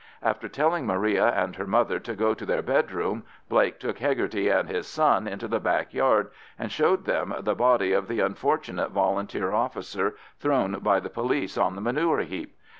After 0.23 0.49
telling 0.49 0.87
Maria 0.87 1.27
and 1.27 1.55
her 1.57 1.67
mother 1.67 1.99
to 1.99 2.15
go 2.15 2.33
to 2.33 2.43
their 2.43 2.63
bedroom, 2.63 3.21
Blake 3.49 3.79
took 3.79 3.99
Hegarty 3.99 4.49
and 4.49 4.67
his 4.67 4.87
son 4.87 5.27
into 5.27 5.47
the 5.47 5.59
back 5.59 5.93
yard, 5.93 6.31
and 6.57 6.71
showed 6.71 7.05
them 7.05 7.35
the 7.41 7.53
body 7.53 7.93
of 7.93 8.07
the 8.07 8.19
unfortunate 8.19 8.89
Volunteer 8.89 9.51
officer 9.51 10.15
thrown 10.39 10.79
by 10.79 10.99
the 10.99 11.11
police 11.11 11.55
on 11.55 11.75
the 11.75 11.81
manure 11.81 12.21
heap. 12.21 12.57